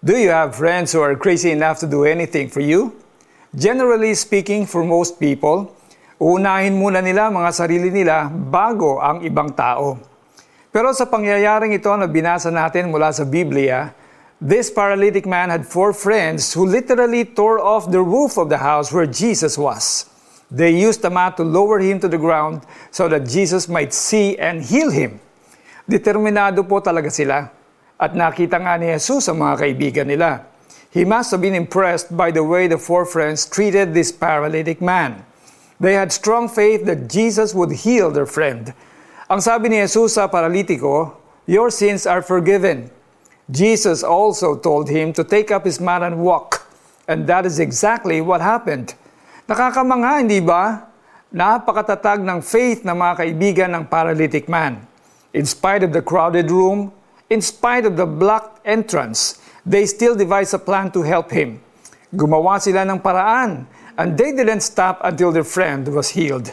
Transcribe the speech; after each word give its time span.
Do 0.00 0.16
you 0.16 0.32
have 0.32 0.56
friends 0.56 0.96
who 0.96 1.04
are 1.04 1.12
crazy 1.12 1.52
enough 1.52 1.76
to 1.84 1.86
do 1.86 2.08
anything 2.08 2.48
for 2.48 2.64
you? 2.64 2.96
Generally 3.52 4.16
speaking, 4.16 4.64
for 4.64 4.80
most 4.80 5.20
people, 5.20 5.76
unahin 6.16 6.72
muna 6.72 7.04
nila 7.04 7.28
mga 7.28 7.52
sarili 7.52 7.92
nila 7.92 8.32
bago 8.32 8.96
ang 8.96 9.20
ibang 9.20 9.52
tao. 9.52 10.00
Pero 10.72 10.96
sa 10.96 11.04
pangyayaring 11.04 11.76
ito 11.76 11.92
na 12.00 12.08
binasa 12.08 12.48
natin 12.48 12.88
mula 12.88 13.12
sa 13.12 13.28
Biblia, 13.28 13.92
this 14.40 14.72
paralytic 14.72 15.28
man 15.28 15.52
had 15.52 15.68
four 15.68 15.92
friends 15.92 16.48
who 16.56 16.64
literally 16.64 17.28
tore 17.28 17.60
off 17.60 17.92
the 17.92 18.00
roof 18.00 18.40
of 18.40 18.48
the 18.48 18.56
house 18.56 18.88
where 18.88 19.04
Jesus 19.04 19.60
was. 19.60 20.08
They 20.48 20.72
used 20.80 21.04
a 21.04 21.12
mat 21.12 21.36
to 21.36 21.44
lower 21.44 21.76
him 21.76 22.00
to 22.00 22.08
the 22.08 22.16
ground 22.16 22.64
so 22.88 23.04
that 23.12 23.28
Jesus 23.28 23.68
might 23.68 23.92
see 23.92 24.40
and 24.40 24.64
heal 24.64 24.88
him. 24.88 25.20
Determinado 25.84 26.64
po 26.64 26.80
talaga 26.80 27.12
sila 27.12 27.59
at 28.00 28.16
nakita 28.16 28.56
nga 28.56 28.80
ni 28.80 28.88
Jesus 28.88 29.28
ang 29.28 29.44
mga 29.44 29.60
kaibigan 29.60 30.08
nila. 30.08 30.48
He 30.88 31.04
must 31.04 31.30
have 31.30 31.44
been 31.44 31.54
impressed 31.54 32.08
by 32.16 32.32
the 32.32 32.42
way 32.42 32.64
the 32.64 32.80
four 32.80 33.04
friends 33.04 33.44
treated 33.44 33.92
this 33.92 34.08
paralytic 34.08 34.80
man. 34.80 35.22
They 35.76 35.94
had 35.94 36.10
strong 36.10 36.48
faith 36.48 36.88
that 36.88 37.12
Jesus 37.12 37.52
would 37.52 37.84
heal 37.84 38.08
their 38.08 38.26
friend. 38.26 38.72
Ang 39.28 39.44
sabi 39.44 39.68
ni 39.68 39.78
Jesus 39.84 40.16
sa 40.16 40.26
paralitiko, 40.26 41.14
Your 41.44 41.68
sins 41.68 42.08
are 42.08 42.24
forgiven. 42.24 42.88
Jesus 43.52 44.00
also 44.02 44.56
told 44.56 44.88
him 44.88 45.12
to 45.14 45.22
take 45.22 45.52
up 45.52 45.68
his 45.68 45.78
mat 45.78 46.02
and 46.02 46.24
walk. 46.24 46.66
And 47.06 47.28
that 47.28 47.44
is 47.44 47.60
exactly 47.60 48.18
what 48.24 48.40
happened. 48.40 48.96
Nakakamangha, 49.46 50.22
hindi 50.22 50.38
ba? 50.40 50.88
Napakatatag 51.30 52.22
ng 52.22 52.38
faith 52.42 52.82
ng 52.82 52.94
mga 52.94 53.14
kaibigan 53.18 53.70
ng 53.74 53.84
paralytic 53.86 54.46
man. 54.46 54.82
In 55.34 55.46
spite 55.46 55.82
of 55.82 55.94
the 55.94 56.02
crowded 56.02 56.50
room, 56.50 56.94
In 57.30 57.38
spite 57.38 57.86
of 57.86 57.94
the 57.94 58.10
blocked 58.10 58.58
entrance, 58.66 59.38
they 59.62 59.86
still 59.86 60.18
devised 60.18 60.50
a 60.50 60.58
plan 60.58 60.90
to 60.90 61.06
help 61.06 61.30
him. 61.30 61.62
Gumawa 62.10 62.58
sila 62.58 62.82
ng 62.82 62.98
paraan, 62.98 63.70
and 63.94 64.18
they 64.18 64.34
didn't 64.34 64.66
stop 64.66 64.98
until 65.06 65.30
their 65.30 65.46
friend 65.46 65.86
was 65.94 66.10
healed. 66.10 66.50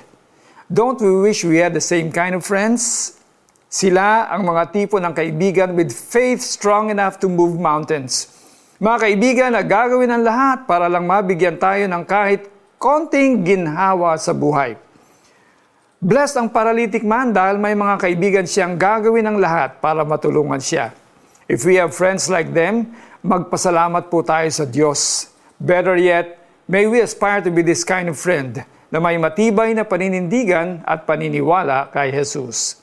Don't 0.70 1.02
we 1.02 1.10
wish 1.18 1.42
we 1.42 1.58
had 1.58 1.74
the 1.74 1.82
same 1.82 2.14
kind 2.14 2.38
of 2.38 2.46
friends? 2.46 3.18
Sila 3.66 4.30
ang 4.30 4.46
mga 4.46 4.70
tipo 4.70 5.02
ng 5.02 5.18
kaibigan 5.18 5.74
with 5.74 5.90
faith 5.90 6.46
strong 6.46 6.94
enough 6.94 7.18
to 7.18 7.26
move 7.26 7.58
mountains. 7.58 8.30
Mga 8.78 8.98
kaibigan 9.02 9.50
na 9.58 9.66
gagawin 9.66 10.14
ang 10.14 10.22
lahat 10.22 10.70
para 10.70 10.86
lang 10.86 11.10
mabigyan 11.10 11.58
tayo 11.58 11.90
ng 11.90 12.06
kahit 12.06 12.46
konting 12.78 13.42
ginhawa 13.42 14.14
sa 14.22 14.30
buhay. 14.30 14.78
Blessed 15.98 16.38
ang 16.38 16.54
paralytic 16.54 17.02
man 17.02 17.34
dahil 17.34 17.58
may 17.58 17.74
mga 17.74 17.98
kaibigan 17.98 18.46
siyang 18.46 18.78
gagawin 18.78 19.26
ng 19.34 19.42
lahat 19.42 19.82
para 19.82 20.06
matulungan 20.06 20.62
siya. 20.62 20.94
If 21.50 21.66
we 21.66 21.82
have 21.82 21.90
friends 21.90 22.30
like 22.30 22.54
them, 22.54 22.94
magpasalamat 23.26 24.06
po 24.06 24.22
tayo 24.22 24.46
sa 24.54 24.70
Diyos. 24.70 25.34
Better 25.58 25.98
yet, 25.98 26.38
may 26.70 26.86
we 26.86 27.02
aspire 27.02 27.42
to 27.42 27.50
be 27.50 27.66
this 27.66 27.82
kind 27.82 28.14
of 28.14 28.22
friend 28.22 28.62
na 28.94 29.02
may 29.02 29.18
matibay 29.18 29.74
na 29.74 29.90
paninindigan 29.90 30.86
at 30.86 31.10
paniniwala 31.10 31.90
kay 31.90 32.14
Jesus. 32.14 32.78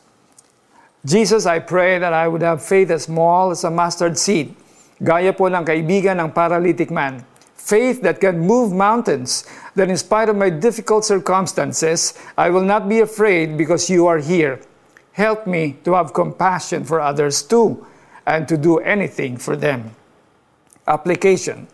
Jesus, 1.07 1.47
I 1.47 1.63
pray 1.63 2.03
that 2.03 2.11
I 2.11 2.27
would 2.27 2.43
have 2.43 2.67
faith 2.67 2.91
as 2.91 3.07
small 3.07 3.55
as 3.55 3.63
a 3.63 3.71
mustard 3.71 4.19
seed, 4.19 4.59
gaya 4.99 5.31
po 5.31 5.47
ng 5.47 5.63
kaibigan 5.63 6.19
ng 6.19 6.35
paralytic 6.35 6.91
man 6.91 7.23
faith 7.65 8.05
that 8.05 8.21
can 8.21 8.45
move 8.45 8.77
mountains, 8.77 9.49
that 9.73 9.89
in 9.89 9.97
spite 9.97 10.29
of 10.29 10.37
my 10.37 10.53
difficult 10.53 11.01
circumstances, 11.01 12.13
I 12.37 12.53
will 12.53 12.63
not 12.63 12.93
be 12.93 13.01
afraid 13.01 13.57
because 13.57 13.89
you 13.89 14.05
are 14.05 14.21
here. 14.21 14.61
Help 15.17 15.49
me 15.49 15.81
to 15.89 15.97
have 15.97 16.13
compassion 16.13 16.85
for 16.85 17.01
others 17.01 17.41
too, 17.41 17.81
and 18.29 18.45
to 18.53 18.61
do 18.61 18.85
anything 18.85 19.41
for 19.41 19.57
them. 19.57 19.97
Application. 20.85 21.65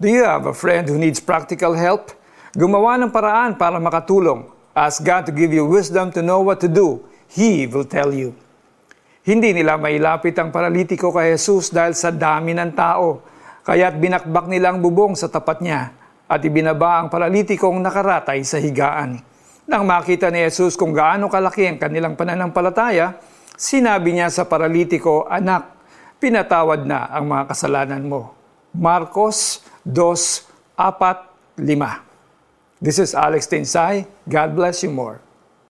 Do 0.00 0.08
you 0.08 0.24
have 0.24 0.48
a 0.48 0.56
friend 0.56 0.88
who 0.88 0.96
needs 0.96 1.20
practical 1.20 1.76
help? 1.76 2.16
Gumawa 2.56 2.96
ng 3.04 3.12
paraan 3.12 3.60
para 3.60 3.76
makatulong. 3.76 4.48
Ask 4.72 5.04
God 5.04 5.28
to 5.28 5.32
give 5.36 5.52
you 5.52 5.68
wisdom 5.68 6.08
to 6.16 6.24
know 6.24 6.40
what 6.40 6.58
to 6.64 6.70
do. 6.72 7.04
He 7.28 7.68
will 7.68 7.84
tell 7.84 8.16
you. 8.16 8.32
Hindi 9.24 9.52
nila 9.52 9.76
mailapit 9.76 10.36
ang 10.40 10.48
paralitiko 10.48 11.12
kay 11.12 11.36
Jesus 11.36 11.68
dahil 11.68 11.92
sa 11.92 12.08
dami 12.08 12.56
ng 12.56 12.72
tao 12.72 13.33
Kaya't 13.64 13.96
binakbak 13.96 14.44
nila 14.52 14.76
ang 14.76 14.84
bubong 14.84 15.16
sa 15.16 15.32
tapat 15.32 15.64
niya 15.64 15.96
at 16.28 16.40
ibinaba 16.44 17.00
ang 17.00 17.08
paralitikong 17.08 17.80
nakaratay 17.80 18.44
sa 18.44 18.60
higaan. 18.60 19.24
Nang 19.64 19.88
makita 19.88 20.28
ni 20.28 20.44
Jesus 20.44 20.76
kung 20.76 20.92
gaano 20.92 21.32
kalaki 21.32 21.64
ang 21.64 21.80
kanilang 21.80 22.12
pananampalataya, 22.12 23.16
sinabi 23.56 24.12
niya 24.12 24.28
sa 24.28 24.44
paralitiko, 24.44 25.24
Anak, 25.24 25.80
pinatawad 26.20 26.84
na 26.84 27.08
ang 27.08 27.24
mga 27.24 27.56
kasalanan 27.56 28.04
mo. 28.04 28.36
Marcos 28.76 29.64
2:4-5 29.88 31.56
This 32.84 33.00
is 33.00 33.16
Alex 33.16 33.48
Tinsay. 33.48 34.04
God 34.28 34.52
bless 34.52 34.84
you 34.84 34.92
more. 34.92 35.23